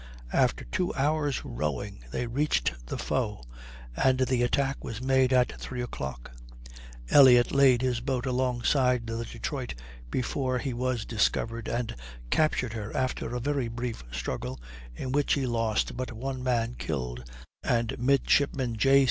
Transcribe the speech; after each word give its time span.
After 0.33 0.65
two 0.65 0.91
hours' 0.95 1.45
rowing 1.45 2.03
they 2.09 2.25
reached 2.25 2.87
the 2.87 2.97
foe, 2.97 3.43
and 3.95 4.17
the 4.21 4.41
attack 4.41 4.83
was 4.83 4.99
made 4.99 5.31
at 5.31 5.61
three 5.61 5.79
o'clock. 5.83 6.31
Elliott 7.11 7.51
laid 7.51 7.83
his 7.83 7.99
boat 8.01 8.25
alongside 8.25 9.05
the 9.05 9.23
Detroit 9.23 9.75
before 10.09 10.57
he 10.57 10.73
was 10.73 11.05
discovered, 11.05 11.67
and 11.67 11.95
captured 12.31 12.73
her 12.73 12.91
after 12.97 13.35
a 13.35 13.39
very 13.39 13.67
brief 13.67 14.03
struggle, 14.11 14.59
in 14.95 15.11
which 15.11 15.33
he 15.33 15.45
lost 15.45 15.95
but 15.95 16.11
one 16.11 16.41
man 16.41 16.73
killed, 16.79 17.29
and 17.61 17.95
Midshipman 17.99 18.77
J. 18.77 18.99